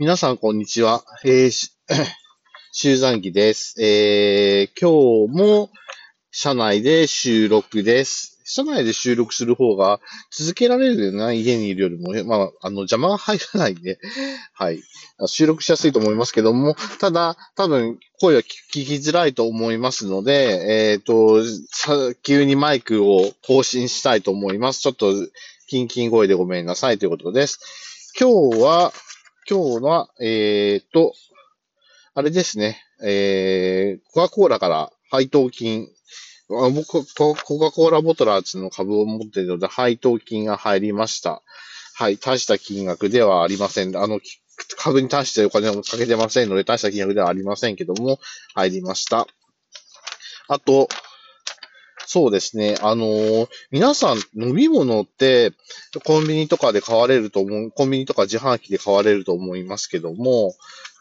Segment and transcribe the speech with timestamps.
[0.00, 1.02] 皆さん、こんにちは。
[1.24, 1.72] えー、し
[2.70, 3.82] 集山記です。
[3.82, 5.70] えー、今日も、
[6.30, 8.40] 社内で収録です。
[8.44, 9.98] 社内で収録する方が
[10.30, 13.98] 続けられるよな、家にいるよりも、まあ、あの、邪魔が入らないんで、
[14.52, 14.84] はい。
[15.26, 21.42] 収録しやすいと思いますけども、ただ、多分、声は聞きづらいと思いますので、えっ、と、
[21.72, 24.80] さ急にマイクを更新したいと思います。
[24.80, 25.12] ちょっと、
[25.66, 27.58] キンキン声でごめんなさいということです。
[28.16, 28.92] 今日は、
[29.50, 31.14] 今日は、えっ、と、
[32.12, 35.88] あれですね、えー、コカ・コーラから配当金、
[36.48, 41.42] 僕、コカ・コーラボトラーズの株を持っているので、配当金が入りました。
[41.94, 43.96] はい、大した金額ではありません。
[43.96, 44.20] あの、
[44.76, 48.20] 株に対してお金をかけてませんので、大した金額ではありませんけども、
[48.54, 49.26] 入りました。
[50.48, 50.90] あと、
[52.10, 52.76] そうですね。
[52.80, 55.52] あのー皆さん飲み物って
[56.06, 60.54] コンビニとかで買われると思う、コンビニとか自販機で買われると思いますけども、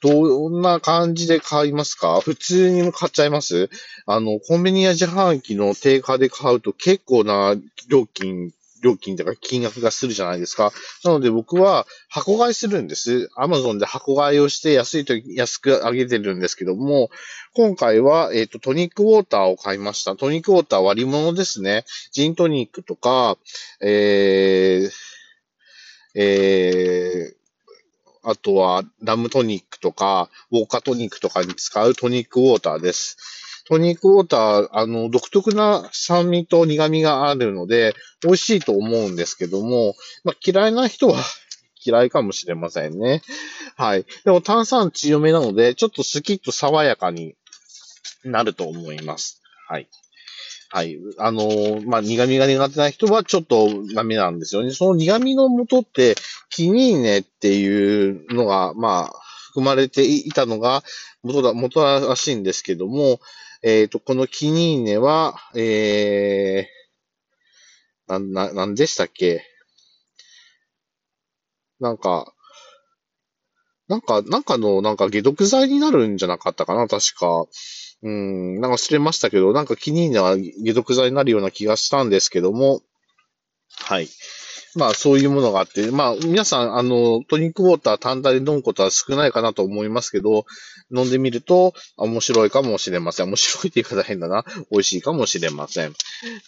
[0.00, 2.20] どんな感じで買いますか？
[2.20, 3.68] 普通に買っちゃいます？
[4.06, 7.56] あの、コンビニや自販機の定価で買うと結構な
[7.88, 10.72] 料金、料金とか金額がするじゃないですか。
[11.04, 13.30] なので僕は箱買いするんです。
[13.36, 17.10] アマゾンで箱買いをして安いと安く上げてるんですけども、
[17.54, 20.16] 今回は、えっ、と、トニックウォーターを買いました。
[20.16, 21.84] トニックウォーター割り物ですね。
[22.10, 23.36] ジントニックとか、
[23.82, 24.90] えー、
[26.14, 33.16] えー、あとは、ラムトニックとか、ウォーカトニックとかに使うトニックウォーターです。
[33.68, 41.22] トニックウォーター、あの、独特な酸味と苦味があるので、美味しいと思うんですけども、まあ、嫌いな人は
[41.84, 43.22] 嫌いかもしれませんね。
[43.76, 44.04] はい。
[44.24, 47.34] でも炭酸強めなので、ちょっとスキッと爽やかに
[48.24, 49.42] なると思います。
[49.68, 49.88] はい。
[50.68, 50.98] はい。
[51.18, 54.70] あのーまあ、苦味が苦手な人はちょっとダメなんですよね。
[54.70, 56.14] その苦味の元って、
[56.50, 60.82] キニーネっていうのが、まあ、含まれていたのが
[61.22, 63.20] 元だ、元らしいんですけども、
[63.62, 69.44] えっ、と、このキニーネは、えー、な、な、なんでしたっけ？
[71.80, 72.32] なんか、
[73.88, 77.46] なんか、なんかの、なんか解毒剤になるんじゃなかったかな、確か。
[78.02, 82.82] うん、なんか忘れましたけど、なんかキニーネは解毒剤になるような気がしたんですけども、
[83.78, 84.08] はい。
[84.74, 90.46] まあ、そういうものがあって、まあ、皆さん、あの、トニックウォーター単体で飲むことは少ないかなと思いますけど、
[90.94, 93.26] 飲んでみると、面白いかもしれません。
[93.26, 94.44] 面白いって言い方変だな。
[94.70, 95.94] 美味しいかもしれません。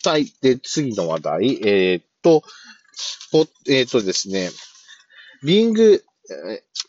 [0.04, 0.32] はい。
[0.40, 1.60] で、次の話題。
[1.68, 2.42] えーっと、
[3.68, 4.50] えーっとですね、
[5.44, 6.00] Bing、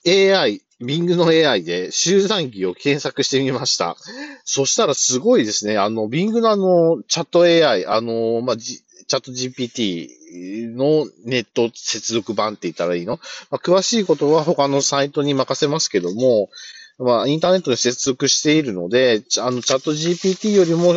[0.05, 3.97] AI、Bing の AI で集団儀を検索してみました。
[4.43, 5.77] そしたらすごいですね。
[5.77, 13.19] あの、Bing のあの、チャット AI、あの、まあ、じチャット GPT のネット接続版って言ったらいいの、
[13.51, 16.49] まあ、詳しいことは他のサイトに任せますけども、
[16.97, 20.93] まあ、インターネットに接続しているので、あの、チャット GPT よりも、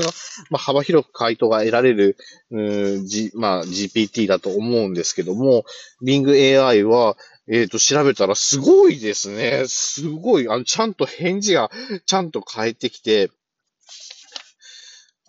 [0.50, 2.16] まあ、幅広く回答が得られる、
[2.52, 5.64] うん、G、まあ、GPT だと思うんですけども、
[6.02, 7.16] Bing AI は、
[7.50, 9.64] えっ、と、調べたらすごいですね。
[9.66, 10.48] すごい。
[10.48, 11.70] あの、ちゃんと返事が、
[12.04, 13.30] ちゃんと返ってきて、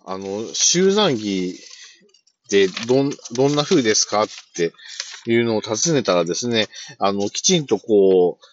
[0.04, 1.58] あの、集団儀
[2.86, 4.72] どん、どんな風ですかって
[5.26, 6.68] いうのを尋ねたらですね、
[6.98, 8.44] あの、きちんとこう、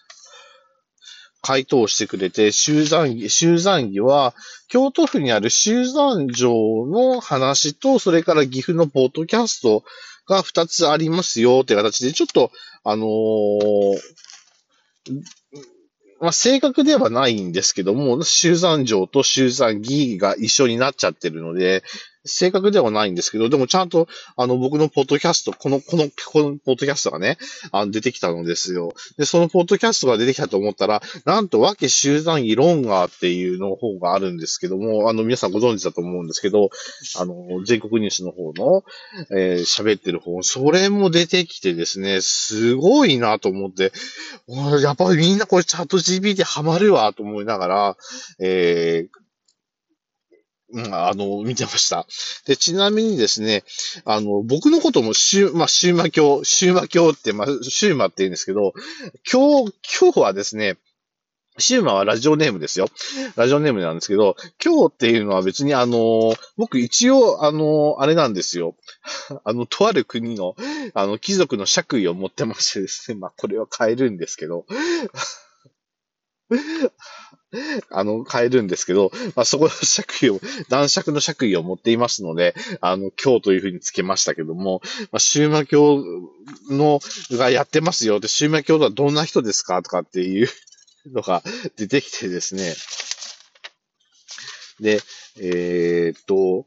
[1.40, 4.34] 回答してくれて、集団儀、集団儀は、
[4.68, 9.84] 京都府にある集団城の話と、それから岐阜のポッドキャスト
[10.26, 12.50] が2つありますよって形で、ちょっと、
[12.84, 13.98] あのー
[16.20, 21.84] まあ、正確ではないんですけども、集山城と集山儀が一緒になっちゃってるので、
[22.28, 27.38] 正確ではないんですけど、でもちゃんと、あの、僕のポッドキャスト、この、この、このポッドキャストがね、
[27.72, 28.92] あの出てきたのですよ。
[29.16, 36.70] で、そのポッドキャストが出てきたと思ったら、なんと、わけ集団儀ロンガーっていうの方があるんですけども、あの、皆さんご存知だと思うんですけど、
[37.18, 38.84] あの、全国ニュースの方の、
[39.30, 43.92] えー喋ってる方、それも出てきてですね、すごいなと思って、
[44.82, 47.96] やっぱりみんなこれチャット GPT ハマるわと思いながら、
[48.40, 49.17] えー
[50.70, 52.06] うん、あの、見てました。
[52.46, 53.64] で、ちなみにですね、
[54.04, 58.74] あの、僕のこともシュ、まあ、シューマ教、シューマ教って、まあ、シューマって言うんですけど、
[59.30, 60.76] 今日、今日はですね、
[61.58, 62.86] シューマはラジオネームですよ。
[63.36, 68.76] ラジオネームなんですけど、今日っていうのは別にあの、僕一応あの、あれなんですよ。
[69.44, 70.54] あの、とある国の、
[70.94, 74.66] あの、貴族の爵位を持ってましてですね、まあ、これは変えるんですけど、
[77.90, 86.02] あの、変えるんですけど、まあ、そこの爵位を、男爵の爵位を持っていますので、あの、今日というふうにつけましたけども、まあ、シューマ教
[86.70, 87.00] の、
[87.30, 88.20] がやってますよ。
[88.20, 90.48] で、シューマ教とはどんな人ですかとかっていう
[91.06, 91.42] のが
[91.76, 92.74] 出てきてですね。
[94.80, 95.00] で、
[95.40, 96.66] えー、っと、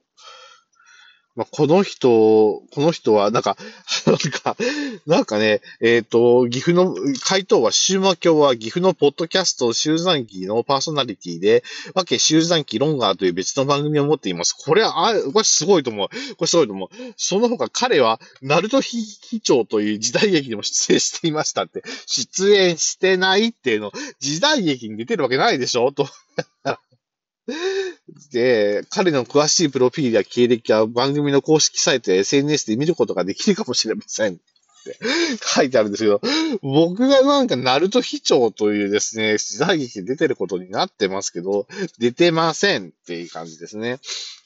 [1.35, 3.55] まあ、この人、この人は、なんか、
[4.05, 4.57] なんか、
[5.05, 6.93] なんかね、えっ、ー、と、岐阜の、
[7.23, 11.63] 回答は、シューマ教は岐阜のポッドキャスト、集山記のパーソナリティで、
[11.93, 14.53] わけ集山記ロンガーという別の番組を持っています。
[14.53, 16.09] これは、あ、これすごいと思う。
[16.35, 16.89] これすごいと思う。
[17.15, 25.93] その他、彼は、ナルトヒヒ長という時代劇にも出演していましたって、出演してないっていうの、時代劇に出てるわけないでしょ？
[25.93, 26.09] と。
[28.31, 34.33] で、彼の詳しいプロフィールや経歴は番組の公式サイトや SNS で見ることができるかもしれません。
[34.33, 34.37] っ
[34.83, 34.97] て
[35.45, 36.21] 書いてあるんですけど、
[36.61, 41.67] 僕がなんか、ナルト秘長というですね、時代劇に出てることになってますけど、
[41.99, 43.99] 出てませんっていう感じですね。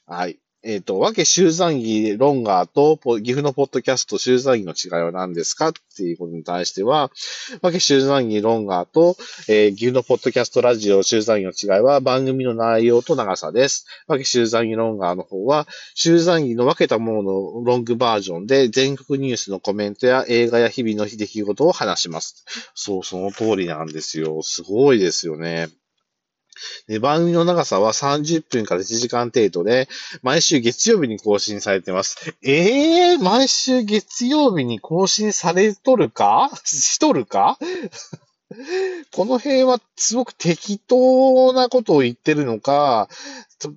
[0.05, 0.37] はい。
[0.67, 7.11] えっ、ー、と、わけ集山儀ロンガーと岐阜のポッドキャスト集山儀の違いは何ですかっていうことに対しては、
[7.61, 9.15] わけ集山儀ロンガーと、
[9.47, 13.85] えー、岐阜のポッドキャストラジオ集山儀の違いは番組の内容と長さです。
[14.07, 22.43] わけ集山儀ロンガーの方は、集山儀の分けたもののロングバージョンで全国ニュースのコメントや映画や日々の出来事を話します。
[22.73, 24.41] そう、その通りなんですよ。
[24.41, 25.69] すごいですよね。
[26.87, 29.87] で番組の長さは30分から1時間程度で、
[30.21, 32.35] 毎週月曜日に更新されてます。
[32.43, 36.49] ええー、毎週月曜日に更新されとるか？
[36.63, 37.57] しとるか？
[39.11, 43.09] この辺はすごく適当なことを言ってるのか、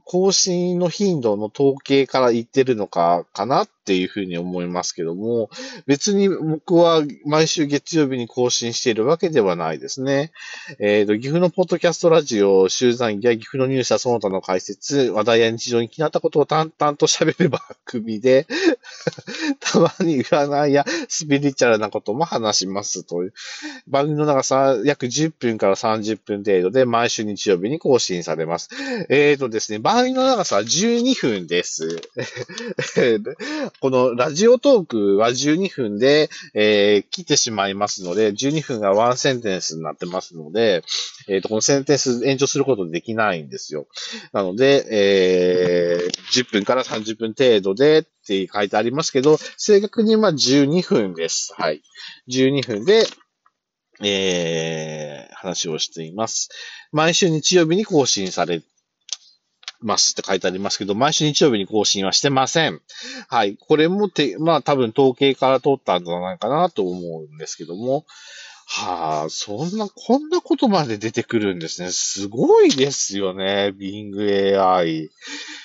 [0.05, 5.49] 更新の頻度の統計から言ってるのか、かなっていうふうに思いますけども、
[5.87, 10.33] 別に僕は毎週月曜日に更新しているわけではないですね。
[10.79, 18.47] えっ、ー、と、岐阜のポッドキャストラジオ、集団や岐阜のニュースやその他の解説、話題や日常に気になったことを淡々と喋る番組で、
[19.61, 23.33] たまに占いやスピリチュアルなことも話しますという。
[23.87, 28.69] 番組の長さ約10分から30分程度で毎週日曜日に更新されます。
[29.09, 32.01] えっ、ー、とですですね、番組の長さは12分です。
[33.81, 40.83] このラジオトークは12分で、えー、切ってしまいますので、12分がワンセンテンスになってますので、
[41.29, 43.87] え、ー、と、このセンテンス延長することできないんですよ。
[44.33, 51.53] なので、えー、10分から30分程度でって書いてありますけど、正確には12分です。
[51.57, 51.83] はい。
[52.31, 53.07] 12分で、
[54.01, 56.49] えー、話をしています。
[56.91, 58.63] 毎週日曜日に更新され
[59.81, 62.81] ますって書いてありますけど、毎週日曜日に更新はしてません。
[63.29, 63.57] はい。
[63.57, 68.05] これもて、まあ多分統計から取ったんじゃないかなと思うんですけども、
[68.71, 71.91] はあ、そんな、こんなことまで出てくるんですね。
[71.91, 75.09] すごいですよね、Bing AI。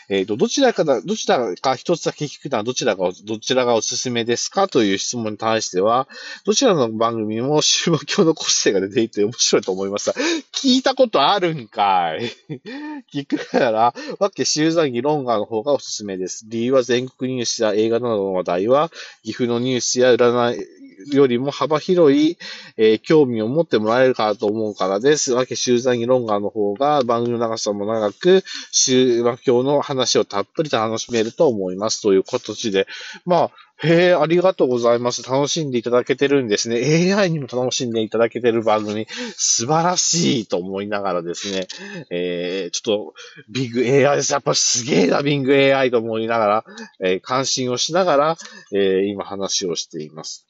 [0.07, 4.69] えっ、ー、と、どちらかだ、どちらか一つだけ聞くのはどちらが、どちらがおすすめですか？
[4.69, 6.07] という質問に対しては、
[6.45, 10.13] どちらの番組も終和教の個性が出ていて面白いと思いました。
[10.53, 12.31] 聞いたことあるんかい。
[13.13, 16.45] 聞くなら、わけ集団議ロンガーの方がおすすめです。
[16.47, 18.91] 理由は全国ニュースや映画などの話題は、
[19.23, 22.38] 岐阜のニュースや占い、よりも幅広い、
[22.77, 25.33] えー、興味を持ってもらえるかと思うからです。
[25.33, 32.01] わけ集団議論ガーの方が番組の長さも長く、修和教の話をたっぷりと楽しめると思います。
[32.01, 32.88] という形で。
[33.25, 33.51] まあ、
[33.81, 35.29] へえ、ありがとうございます。
[35.29, 37.13] 楽しんでいただけてるんですね。
[37.13, 41.68] AI にも楽しんでいただけてる番組、素晴らしいと思いながらですね、
[42.09, 43.13] えー、ちょっと、
[43.49, 44.31] ビッグ AI です。
[44.31, 46.66] やっぱすげえな、ビッグ AI と思いながら、
[47.01, 48.37] えー、関心をしながら、
[48.71, 50.45] えー、今話をしています。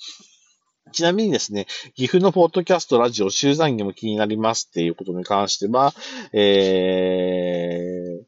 [0.94, 5.94] ちなみにですね、岐阜のポッドキャスト、ラジオ、集団にも気になりますっていうことに関しては、
[6.32, 8.24] えー、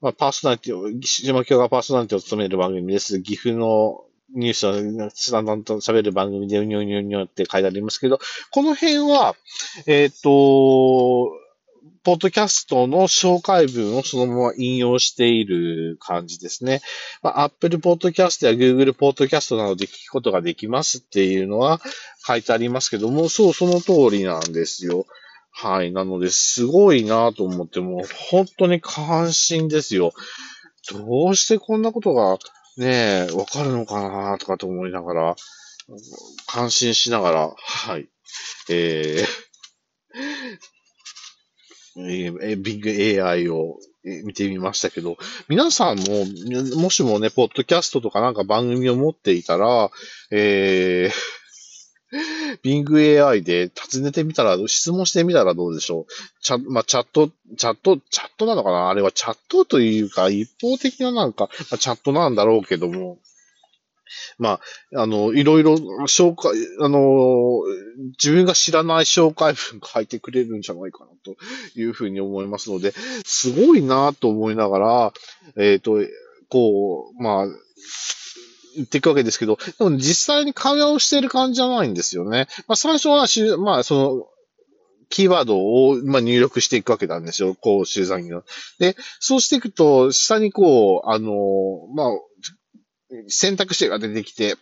[0.00, 3.20] まあ、パーソナリティを、島京がパーソナリティを務める番組です。
[3.20, 9.34] 岐阜のニュースをだんだんと喋る番組でうにょうにょうにょって書いてありますけど、この辺は、
[9.86, 11.30] えっ、ー、と、
[12.02, 16.80] ポッドキャストの紹介文をそのまま引用している感じですね。
[17.22, 21.80] まあ、Apple Podcast や Google Podcast などで聞くことができますっていうのは
[22.26, 25.06] 書いてありますけども、そう、その通りなんですよ。
[25.50, 25.92] はい。
[25.92, 30.12] なので、すごいなと思って、もう本当に関心ですよ。
[30.90, 32.38] どうしてこんなことが
[32.76, 35.36] ねえ、わかるのかなとかと思いながら、
[36.46, 38.08] 感心しながら、はい。
[38.70, 39.26] えー、
[42.08, 43.78] えー、ビッグ AI を
[44.24, 46.24] 見てみましたけど、皆さんも、
[46.80, 49.90] もしもね、ポッドキャストとかなんか番組を持っていたら、
[50.30, 51.14] えー、
[52.64, 56.42] Bing AI で尋ねてみたら、質問してみたらどうでしょう？
[56.42, 58.88] チャ,、まあ、チャット、チャット、チャットなのかな？
[58.90, 63.18] あれはチャットというか、一方的ななんか、まあ、チャットなんだろうけども、
[64.38, 64.60] ま
[64.94, 67.60] あ、あの、いろいろ紹介、あの、
[68.22, 71.36] 自分が知らない紹介文が書いてくれるんじゃないかなと
[71.78, 72.92] いうふうに思いますので、
[73.24, 75.12] すごいなと思いながら、
[75.56, 75.98] えっ、ー、と、
[76.48, 77.46] こう、まあ、
[78.76, 82.46] 言っていくわけですけど、でも実際に会話をしている感じじゃないんですよね。
[82.68, 84.26] まあ最初はし、まあその、
[85.10, 87.56] キーワードを、まあ、入力していくわけなんですよ。
[87.56, 88.44] こう、集団が。
[88.78, 91.32] で、そうしていくと、下にこう、あの、
[91.96, 92.06] まあ、
[93.28, 94.56] 選択肢が出てきて、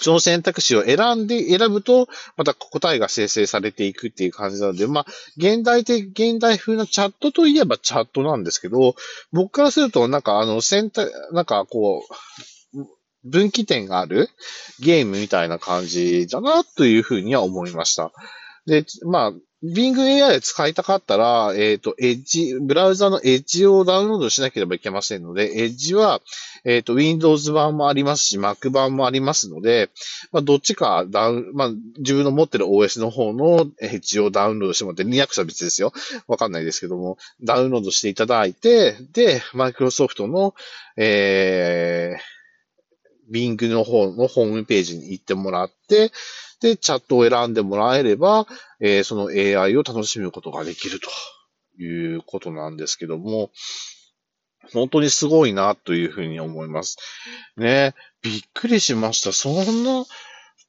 [0.00, 8.94] その選択肢を選んで、選ぶと、また答えが生成されていくっていう感じなので、まあ、現代的、現代風なチャットといえばチャットなんですけど、
[9.32, 12.86] 僕からすると、なんかあの、選択、なんかこう、
[13.24, 14.28] 分岐点がある
[14.80, 18.12] ゲームみたいな感じだな、というふうには思いました。
[18.66, 26.20] で、まあ、Bing AI 使いたかったら、えっ、ー、と、エッジ、ブラウザのエッジをダウンロードしなければいけませんので、エッジは、
[26.64, 29.90] えっ、ー、と、Windows 版もありますし、Mac 版もありますので、
[30.32, 35.92] まあ、どっちかダウン、まあ、自分の持ってる OS の方のエッジをダウンロードしてもらって、2 0 0は別ですよ。
[36.26, 40.54] わかんないですけども、ダウンロードしていただいて、で、Microsoft の、
[40.96, 46.10] えー、Bing の方のホームページに行ってもらって、
[46.62, 48.46] で、チャットを選んでもらえれば、
[48.80, 51.10] えー、その AI を楽しむことができると
[51.82, 53.50] いうことなんですけども、
[54.72, 56.96] 本当にすごいなというふうに思います。
[57.56, 59.32] ね、びっくりしました。
[59.32, 60.04] そんな、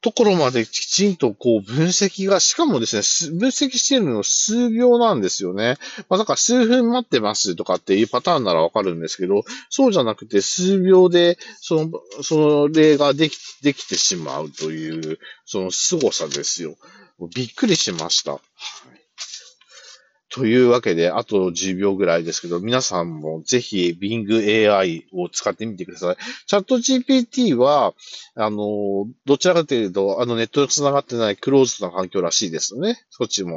[0.03, 5.77] ところまできちんとこう分析が、しかもですね、分析してるの数秒なんですよね。
[6.09, 11.91] まあだから数分待ってますとかっていうパターンならわかるんですけど、そうじゃなくて数秒でその、
[12.21, 16.75] その例ができ、できてしまうという、その凄さですよ。
[17.33, 18.33] びっくりしました。
[18.33, 19.02] はい
[20.33, 26.17] というわけで、あと10秒ぐらいですけど、皆さんもぜひ Bing AI を使ってみてください。
[26.47, 27.93] チャット GPT は、
[28.33, 33.05] あの、どちらかというと、あのネットで繋がってないクローズな環境らしいですよね。
[33.11, 33.51] そっちも。